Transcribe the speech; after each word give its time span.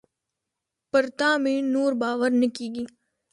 پر 0.91 1.05
تا 1.17 1.29
مي 1.43 1.55
نور 1.73 1.91
باور 2.01 2.31
نه 2.41 2.47
کېږي. 2.57 2.85